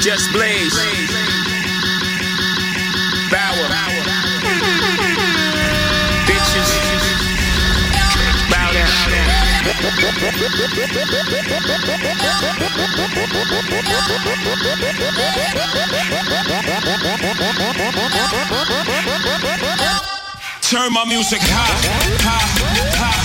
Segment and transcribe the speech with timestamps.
[0.00, 0.74] Just Blaze.
[3.30, 3.68] Baauer.
[6.26, 6.70] Bitches.
[8.48, 8.88] Bow down.
[20.62, 21.74] Turn my music high,
[22.22, 22.46] high,
[22.94, 23.18] high,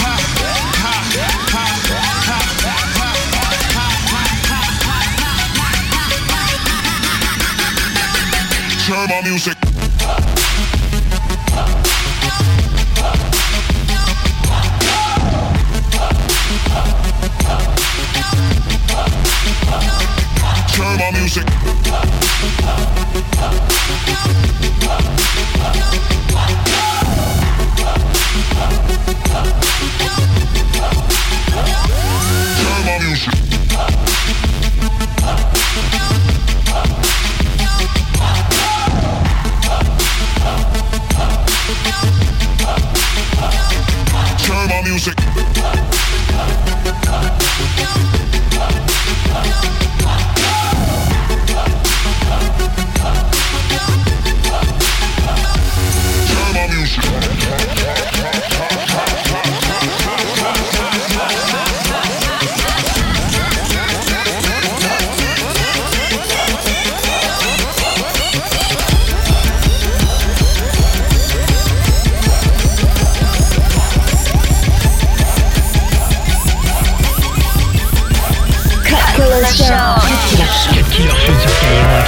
[0.00, 0.24] high,
[1.50, 1.69] high,
[9.22, 9.56] my music.
[20.74, 21.46] Turn my music.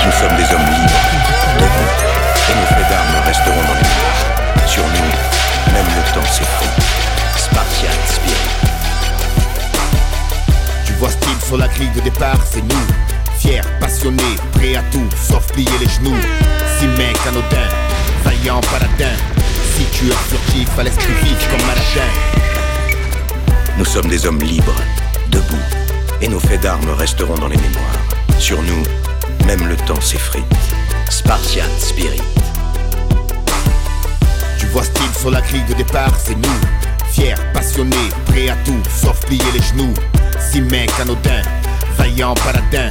[0.05, 1.00] Nous sommes des hommes libres,
[1.58, 1.92] debout,
[2.50, 4.67] et nos faits d'armes resteront dans les murs.
[4.67, 6.83] Sur nous, même le temps s'effondre.
[7.36, 8.53] Spartiate Spirit.
[10.84, 12.86] Tu vois style sur la grille de départ, c'est nous.
[13.39, 16.20] Fiers, passionnés, prêts à tout, sauf plier les genoux.
[16.78, 17.69] Si mec anodin,
[18.25, 19.17] vaillant paladin.
[19.77, 22.11] Si tu es furtif à l'esprit vif comme Maladin.
[23.79, 24.83] Nous sommes des hommes libres,
[25.30, 25.57] debout,
[26.20, 27.98] et nos faits d'armes resteront dans les mémoires.
[28.39, 28.83] Sur nous,
[29.47, 30.45] même le temps s'effrite.
[31.11, 32.23] Spartiate Spirit.
[34.58, 36.61] Tu vois style sur la grille de départ, c'est nous.
[37.11, 39.95] Fiers, passionnés, prêts à tout, sauf plier les genoux.
[40.39, 41.42] Si mec anodin,
[41.97, 42.91] vaillant paladin.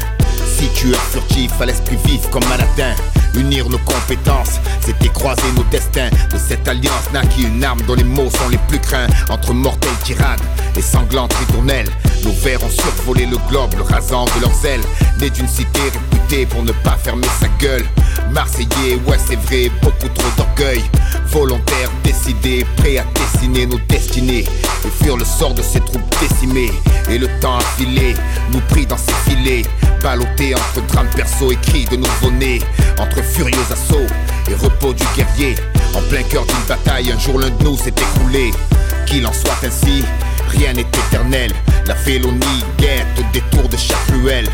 [0.61, 2.93] Si tu es furtif à l'esprit vif comme Maladin.
[3.33, 6.11] Unir nos compétences, c'était croiser nos destins.
[6.31, 9.07] De cette alliance naquit une arme dont les mots sont les plus craints.
[9.31, 10.39] Entre mortelles tirades
[10.77, 11.89] et sanglantes ritournelles.
[12.23, 14.83] Nos vers ont survolé le globe, le rasant de leurs ailes.
[15.19, 17.85] Né d'une cité réputée pour ne pas fermer sa gueule.
[18.31, 20.83] Marseillais, ouais c'est vrai, beaucoup trop d'orgueil.
[21.31, 24.43] Volontaires, décidés, prêts à dessiner nos destinées.
[24.85, 26.71] Et fuir le sort de ces troupes décimées.
[27.09, 28.13] Et le temps a filé,
[28.51, 29.61] nous pris dans ses filets.
[30.03, 32.59] Ballottés entre drames perso et cris de nouveau-nés.
[32.99, 34.07] Entre furieux assauts
[34.49, 35.55] et repos du guerrier.
[35.95, 38.51] En plein cœur d'une bataille, un jour l'un de nous s'est écroulé.
[39.05, 40.03] Qu'il en soit ainsi,
[40.49, 41.51] rien n'est éternel.
[41.87, 44.49] La félonie guette au détour de chaque ruelle.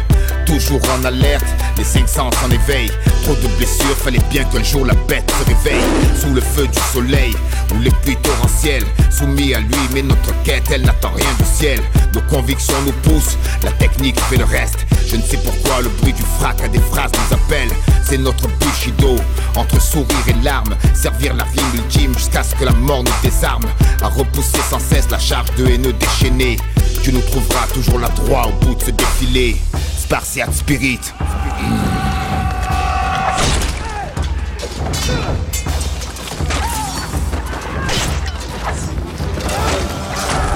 [0.48, 1.46] Toujours en alerte,
[1.78, 2.90] les cinq sens en éveil.
[3.24, 5.84] Trop de blessures, fallait bien qu'un jour la bête se réveille.
[6.20, 7.36] Sous le feu du soleil,
[7.76, 8.86] ou les pluies torrentielles.
[9.12, 11.80] Soumis à lui, mais notre quête, elle n'attend rien du ciel.
[12.14, 14.86] Nos convictions nous poussent, la technique fait le reste.
[15.06, 17.70] Je ne sais pourquoi le bruit du frac à des phrases nous appelle.
[18.04, 19.18] C'est notre bushido,
[19.56, 20.76] entre sourire et larmes.
[20.94, 23.66] Servir la rime ultime jusqu'à ce que la mort nous désarme.
[24.02, 26.58] À repousser sans cesse la charge de haineux déchaînés.
[27.04, 29.58] Tu nous trouveras toujours là droit au bout de ce défilé.
[30.08, 31.14] Spartiate Spirit.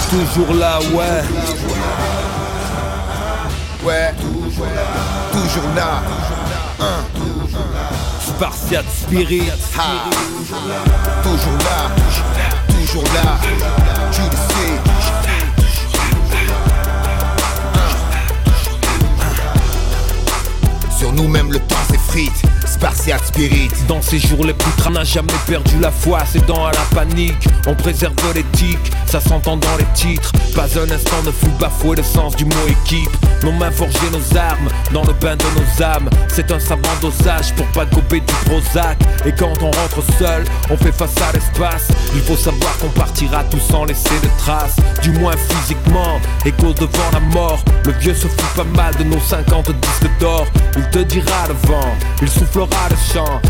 [0.10, 1.24] Toujours là, ouais.
[3.84, 4.14] Ouais,
[5.34, 6.02] toujours là.
[6.80, 6.86] Hein.
[8.22, 9.52] Spartiate Spirit.
[9.78, 10.10] Ha.
[11.24, 11.92] Toujours là,
[12.72, 13.38] toujours là.
[14.14, 14.51] Tu le
[21.02, 22.44] Sur nous-mêmes, le temps s'effrite.
[22.82, 23.70] Spartiate Spirit.
[23.88, 27.48] Dans ces jours les plus n'a jamais perdu la foi, c'est dans à la panique.
[27.68, 30.32] On préserve l'éthique, ça s'entend dans les titres.
[30.56, 33.12] Pas un instant ne fut bafoué le sens du mot équipe.
[33.44, 36.10] Nos mains forgées nos armes, dans le bain de nos âmes.
[36.28, 38.98] C'est un savant dosage pour pas gober du Prozac.
[39.26, 41.88] Et quand on rentre seul, on fait face à l'espace.
[42.16, 44.78] Il faut savoir qu'on partira tous sans laisser de traces.
[45.04, 47.64] Du moins physiquement, égaux devant la mort.
[47.86, 50.48] Le vieux se fout pas mal de nos 50 disques d'or.
[50.78, 53.42] Il te dira le vent, il soufflera à le champ.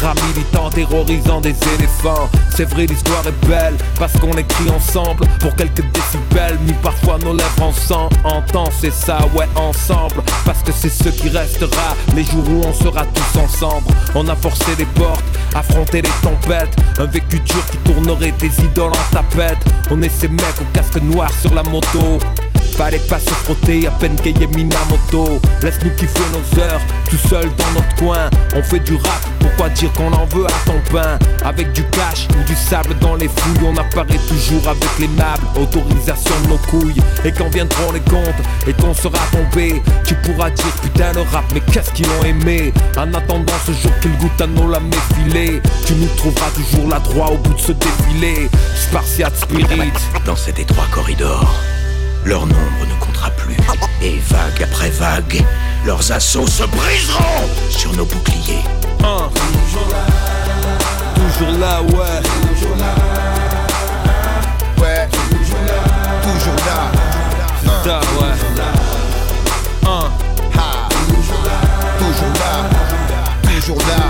[0.00, 2.28] Rats militants terrorisant des éléphants.
[2.54, 6.58] C'est vrai, l'histoire est belle parce qu'on écrit ensemble pour quelques décibels.
[6.64, 8.08] Mis parfois nos lèvres en sang.
[8.22, 10.22] En temps, c'est ça, ouais, ensemble.
[10.44, 11.96] Parce que c'est ce qui restera.
[12.14, 13.86] Les jours où on sera tous ensemble.
[14.14, 16.76] On a forcé les portes, affronté les tempêtes.
[16.98, 19.58] Un vécu dur qui tournerait des idoles en tapette.
[19.90, 22.20] On est ces mecs au casque noir sur la moto.
[22.76, 27.28] Fallait pas se frotter à peine qu'il y ait Minamoto Laisse-nous kiffer nos heures, tout
[27.28, 28.30] seul dans notre coin.
[28.56, 31.18] On fait du rap, pourquoi dire qu'on en veut à ton pain?
[31.44, 35.46] Avec du cash ou du sable dans les fouilles On apparaît toujours avec les meubles,
[35.60, 40.50] autorisation de nos couilles Et quand viendront les comptes et qu'on sera tombé Tu pourras
[40.50, 42.72] dire putain le rap mais qu'est-ce qu'ils ont aimé?
[42.96, 46.98] En attendant ce jour qu'ils goûtent à nos lames effilées Tu nous trouveras toujours là
[47.00, 48.48] droit au bout de ce défilé.
[48.74, 49.92] Spartiate Spirit.
[50.24, 51.44] Dans cet étroit corridor
[52.24, 53.56] leur nombre ne comptera plus.
[54.02, 55.44] Et vague après vague,
[55.86, 58.64] leurs assauts se briseront sur nos boucliers.
[59.04, 59.28] Hein.
[59.34, 60.04] Toujours là,
[61.14, 62.22] toujours là, ouais.
[62.54, 62.94] Toujours là,
[64.82, 65.08] ouais.
[65.30, 65.80] Toujours là,
[66.22, 66.90] toujours là.
[67.84, 68.34] Ça, ouais.
[69.86, 70.10] Hein.
[70.56, 70.88] Ha.
[71.08, 71.58] Toujours là,
[71.98, 74.01] toujours là, toujours là.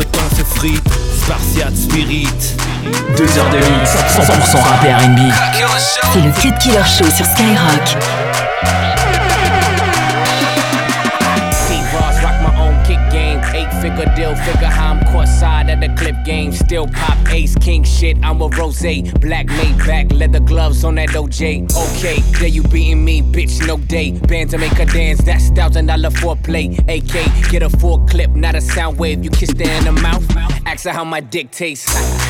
[0.00, 0.88] Le temps s'effrite,
[1.22, 2.26] Spartiate Spirit.
[3.16, 5.32] Deux heures de mix, 100% rap et R&B.
[6.12, 8.49] C'est le Cut Killer Show sur Skyrock.
[14.00, 16.52] Eight deal, figure how I'm caught side at the clip game.
[16.52, 18.16] Still pop ace, king shit.
[18.22, 18.80] I'm a rose,
[19.20, 21.70] black made back, leather gloves on that OJ.
[21.76, 24.12] Okay, there you beating me, bitch, no day.
[24.12, 26.78] Band to make her dance, that's thousand dollar foreplay.
[26.88, 29.22] AK, get a full clip, not a sound wave.
[29.22, 30.24] You kiss her in the mouth,
[30.66, 32.29] ask her how my dick tastes.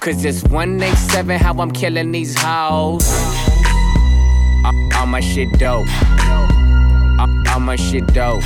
[0.00, 3.06] Cause it's 187 how I'm killing these hoes.
[4.96, 5.86] All my shit dope.
[7.52, 8.40] All my shit dope.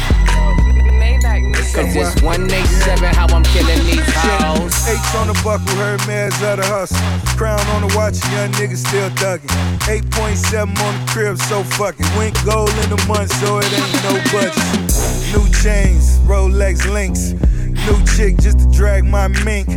[1.72, 4.74] Cause it's 187 how I'm killing these hoes.
[4.88, 6.98] H on the buckle, heard man's of hustle.
[7.36, 9.46] Crown on the watch, young niggas still thugging.
[9.86, 12.04] 8.7 on the crib, so fucking.
[12.18, 14.58] Went gold in the month, so it ain't no budget.
[15.30, 17.32] New chains, Rolex links.
[17.86, 19.68] New chick just to drag my mink.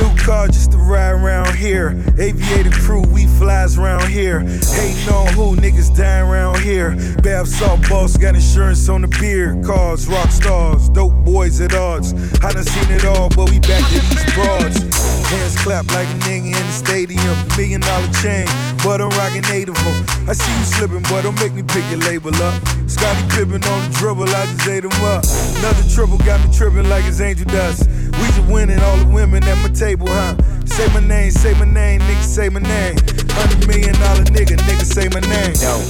[0.00, 1.90] New car just to ride around here.
[2.18, 4.40] Aviator crew, we flies around here.
[4.40, 6.96] Hating on who niggas dying around here.
[7.22, 9.60] Bab salt boss got insurance on the beer.
[9.62, 12.14] Cars, rock stars, dope boys at odds.
[12.42, 14.80] I done seen it all, but we back to these broads.
[15.28, 17.36] Hands clap like a nigga in the stadium.
[17.56, 18.46] Million dollar chain,
[18.82, 20.04] but I'm rocking native them.
[20.26, 22.56] I see you slipping, but don't make me pick your label up.
[22.88, 25.22] Scottie Pippen on the dribble, I just ate him up.
[25.60, 27.86] Another triple got me tripping like it's angel dust.
[28.20, 30.36] We just winning all the women at my table, huh?
[30.66, 32.96] Say my name, say my name, nigga, say my name.
[33.30, 35.54] Hundred million dollar nigga, nigga, say my name.
[35.54, 35.84] Dope.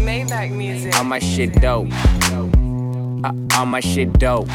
[0.00, 0.96] Maybach music.
[0.96, 1.88] All my shit dope.
[3.24, 4.48] Uh, all my shit dope.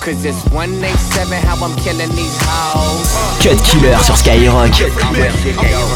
[0.00, 3.12] Cause it's 187 how I'm killing these hoes.
[3.42, 4.72] Cut Killer sur Skyrock.
[5.04, 5.90] All my shit dope.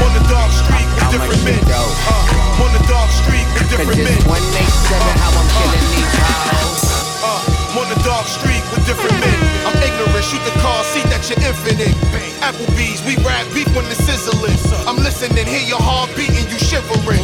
[0.00, 1.60] On the dark street with different men.
[1.68, 4.16] Uh, on the dark street with different men.
[4.28, 6.84] 187 how I'm killing these hoes.
[7.24, 8.59] Uh, on the dark street with
[8.90, 9.38] different men.
[9.70, 11.94] I'm ignorant, shoot the car, see that you're infinite.
[12.42, 14.58] Applebee's, we rap beef when the sizzling.
[14.82, 17.22] I'm listening, hear your heart beating, you shivering.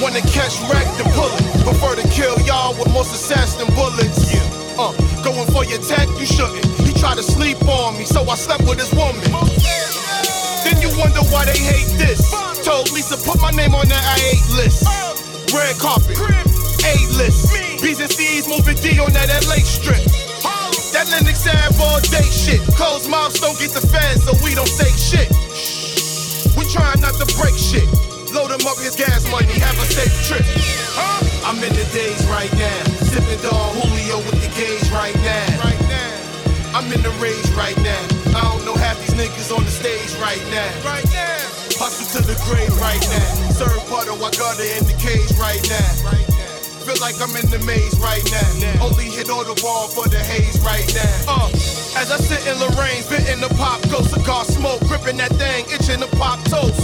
[0.00, 1.44] Wanna catch wreck pull it.
[1.60, 4.32] Prefer to kill y'all with more success than bullets.
[4.80, 6.64] Uh, going for your tech, you shouldn't.
[6.80, 9.20] He tried to sleep on me, so I slept with his woman.
[10.64, 12.32] Then you wonder why they hate this.
[12.64, 14.88] Told Lisa, put my name on that I hate list.
[15.52, 17.52] Red carpet, A list.
[17.84, 20.21] B's and C's moving D on that LA strip.
[21.02, 22.62] That Lenox Ave all day shit.
[22.78, 25.26] Closed mouths don't get the feds, so we don't say shit.
[26.54, 27.90] We trying not to break shit.
[28.30, 30.46] Load him up his gas money, have a safe trip.
[30.94, 31.26] Huh?
[31.42, 32.86] I'm in the days right now.
[33.10, 35.66] Sipping Don Julio with the gauge right now.
[35.66, 36.14] Right now.
[36.70, 38.38] I'm in the rage right now.
[38.38, 40.70] I don't know half these niggas on the stage right now.
[40.86, 41.34] Right now.
[41.82, 43.50] Hustle to the grave right now.
[43.50, 46.14] Serve butter, I got her in the cage right now.
[46.14, 46.31] Right now.
[46.82, 48.82] Feel like I'm in the maze right now.
[48.82, 51.14] Only hit all the ball for the haze right now.
[51.30, 51.46] Uh,
[51.94, 55.62] as I sit in Lorraine, bit in the pop, go cigar smoke, gripping that thing,
[55.70, 56.82] itching the pop toast.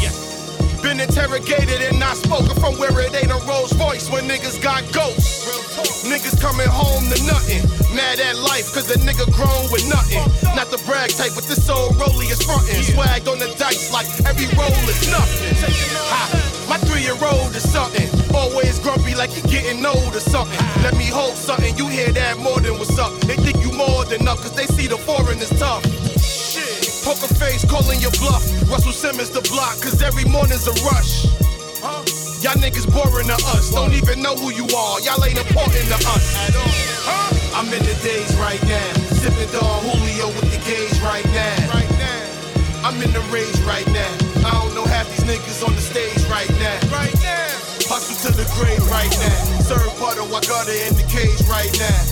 [0.82, 4.86] Been Interrogated and not spoken from where it ain't a Rolls Royce when niggas got
[4.94, 5.42] ghosts.
[6.06, 7.66] Niggas coming home to nothing.
[7.90, 10.22] Mad at life, cause a nigga grown with nothing.
[10.54, 12.86] Not the brag type, but this old rollie is frontin'.
[12.86, 15.58] Swagged on the dice like every roll is nothing.
[16.06, 16.37] Ha,
[19.28, 20.58] like you getting old or something.
[20.82, 23.12] Let me hold something, you hear that more than what's up.
[23.22, 25.84] They think you more than up, cause they see the foreign is tough.
[26.20, 28.44] Shit Poker face calling your bluff.
[28.70, 31.26] Russell Simmons the block, cause every morning's a rush.
[32.42, 33.70] Y'all niggas boring to us.
[33.72, 35.00] Don't even know who you are.
[35.00, 36.24] Y'all ain't important to us.
[37.06, 37.47] I'm
[48.98, 49.38] right now.
[49.62, 52.02] Serve butter, I got it in the cage right now.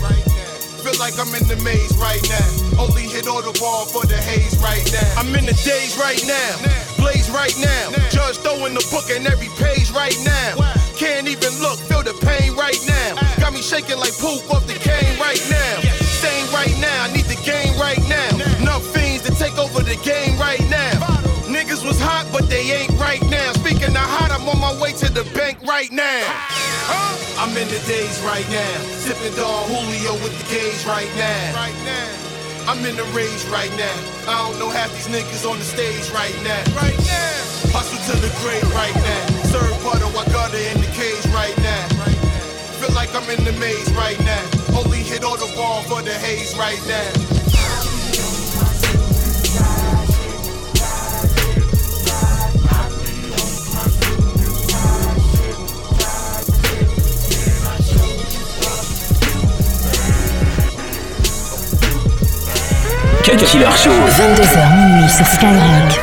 [0.87, 2.79] Feel like I'm in the maze right now.
[2.79, 5.19] Only hit all the ball for the haze right now.
[5.19, 6.53] I'm in the days right now.
[6.95, 7.91] Blaze right now.
[8.15, 10.63] Judge throwing the book in every page right now.
[10.95, 13.19] Can't even look, feel the pain right now.
[13.43, 15.83] Got me shaking like poop off the cane right now.
[16.23, 18.06] Same right now, I need the game right now.
[25.17, 26.29] The bank right now.
[27.41, 28.77] I'm in the days right now.
[29.01, 31.57] Sipping Don Julio with the gauge right now.
[31.57, 32.69] Right now.
[32.69, 33.97] I'm in the rage right now.
[34.29, 36.61] I don't know half these niggas on the stage right now.
[36.77, 37.33] Right now.
[37.73, 39.25] Hustle to the grave right now.
[39.49, 41.89] Serve butter, I got it in the cage right now.
[42.77, 44.45] Feel like I'm in the maze right now.
[44.77, 47.36] Only hit all the ball for the haze right now.
[63.27, 63.91] Cut Killer Show.
[63.91, 66.01] 22h minuit sur Skyrock.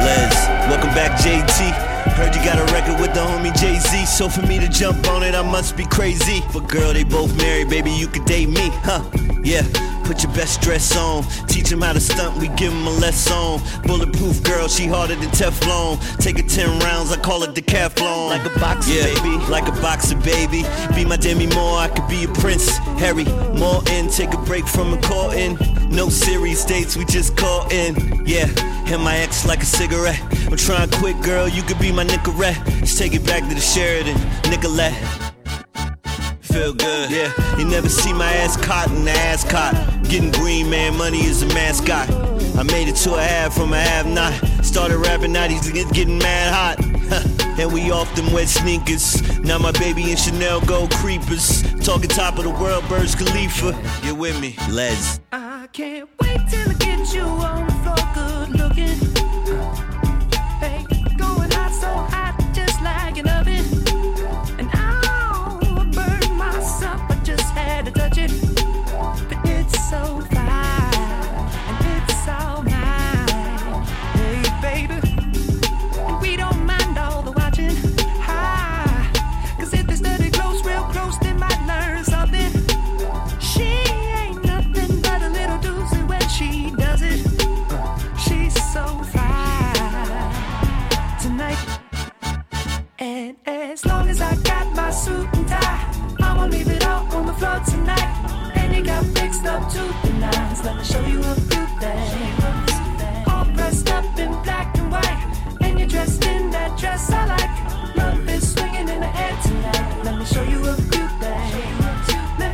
[0.00, 1.72] Les, welcome back, JT.
[2.14, 5.08] Heard you got a record with the homie Jay Z, so for me to jump
[5.08, 6.42] on it, I must be crazy.
[6.52, 9.02] But girl, they both married, baby, you could date me, huh?
[9.42, 9.62] Yeah.
[10.10, 11.22] Put your best dress on.
[11.46, 13.62] Teach them how to stunt, we give them a lesson.
[13.84, 16.00] Bulletproof girl, she harder than Teflon.
[16.16, 18.30] Take it 10 rounds, I call it decathlon.
[18.30, 19.36] Like a boxer, yeah, baby.
[19.46, 20.64] Like a boxer, baby.
[20.96, 22.76] Be my Demi Moore, I could be a prince.
[22.98, 23.24] Harry,
[23.54, 25.56] more in, take a break from a call in.
[25.88, 28.26] No serious dates, we just call in.
[28.26, 28.48] Yeah,
[28.90, 30.20] and my ex like a cigarette.
[30.50, 32.58] I'm trying quick, girl, you could be my Nicorette.
[32.80, 34.18] Let's take it back to the Sheridan,
[34.50, 35.29] Nicolette.
[36.52, 37.32] Feel good, yeah.
[37.58, 39.74] You never see my ass caught in the ass caught.
[40.08, 42.10] Getting green, man, money is a mascot.
[42.58, 44.32] I made it to a half from a half not.
[44.64, 46.84] Started rapping, now he's get- getting mad hot.
[47.58, 49.22] and we off them wet sneakers.
[49.40, 51.62] Now my baby and Chanel go creepers.
[51.84, 53.76] Talking top of the world, Burj Khalifa.
[54.04, 54.56] You with me?
[54.70, 55.20] Les.
[55.32, 59.09] I can't wait till I get you on the floor, good looking.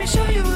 [0.07, 0.56] Show you